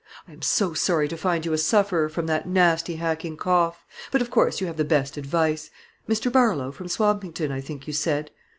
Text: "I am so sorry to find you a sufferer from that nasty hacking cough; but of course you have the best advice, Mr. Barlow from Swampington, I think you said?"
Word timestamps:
"I 0.27 0.31
am 0.33 0.41
so 0.41 0.73
sorry 0.73 1.07
to 1.09 1.15
find 1.15 1.45
you 1.45 1.53
a 1.53 1.59
sufferer 1.59 2.09
from 2.09 2.25
that 2.25 2.47
nasty 2.47 2.95
hacking 2.95 3.37
cough; 3.37 3.85
but 4.09 4.19
of 4.19 4.31
course 4.31 4.59
you 4.59 4.65
have 4.65 4.77
the 4.77 4.83
best 4.83 5.15
advice, 5.15 5.69
Mr. 6.09 6.31
Barlow 6.31 6.71
from 6.71 6.87
Swampington, 6.87 7.51
I 7.51 7.61
think 7.61 7.85
you 7.85 7.93
said?" 7.93 8.31